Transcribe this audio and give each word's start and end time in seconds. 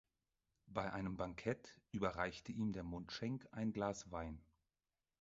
Bei 0.65 0.91
einem 0.91 1.15
Bankett 1.15 1.79
überreichte 1.91 2.51
ihm 2.51 2.71
der 2.73 2.81
Mundschenk 2.81 3.47
ein 3.51 3.71
Glas 3.71 4.09
Wein. 4.09 4.41